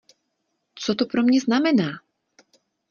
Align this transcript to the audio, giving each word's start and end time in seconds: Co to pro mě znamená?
Co 0.75 0.95
to 0.95 1.05
pro 1.05 1.23
mě 1.23 1.41
znamená? 1.41 1.89